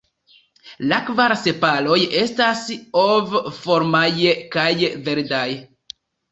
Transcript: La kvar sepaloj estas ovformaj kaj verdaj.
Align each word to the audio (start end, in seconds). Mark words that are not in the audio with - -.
La 0.91 0.97
kvar 1.09 1.35
sepaloj 1.41 1.99
estas 2.23 2.65
ovformaj 3.03 4.09
kaj 4.59 4.69
verdaj. 5.09 5.47